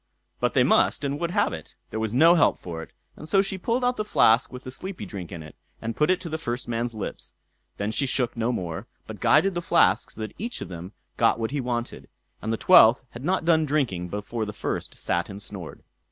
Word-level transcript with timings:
But 0.39 0.55
they 0.55 0.63
must 0.63 1.03
and 1.03 1.19
would 1.19 1.29
have 1.29 1.53
it; 1.53 1.75
there 1.91 1.99
was 1.99 2.11
no 2.11 2.33
help 2.33 2.57
for 2.59 2.81
it; 2.81 2.89
and 3.15 3.29
so 3.29 3.43
she 3.43 3.59
pulled 3.59 3.83
out 3.85 3.97
the 3.97 4.03
flask 4.03 4.51
with 4.51 4.63
the 4.63 4.71
sleepy 4.71 5.05
drink 5.05 5.31
in 5.31 5.43
it, 5.43 5.55
and 5.79 5.95
put 5.95 6.09
it 6.09 6.19
to 6.21 6.27
the 6.27 6.39
first 6.39 6.67
man's 6.67 6.95
lips; 6.95 7.33
then 7.77 7.91
she 7.91 8.07
shook 8.07 8.35
no 8.35 8.51
more, 8.51 8.87
but 9.05 9.19
guided 9.19 9.53
the 9.53 9.61
flask 9.61 10.09
so 10.09 10.21
that 10.21 10.33
each 10.39 10.59
of 10.59 10.69
them 10.69 10.93
got 11.17 11.39
what 11.39 11.51
he 11.51 11.61
wanted, 11.61 12.09
and 12.41 12.51
the 12.51 12.57
twelfth 12.57 13.03
had 13.11 13.23
not 13.23 13.45
done 13.45 13.63
drinking 13.63 14.07
before 14.09 14.43
the 14.43 14.53
first 14.53 14.97
sat 14.97 15.29
and 15.29 15.39
snored. 15.39 15.83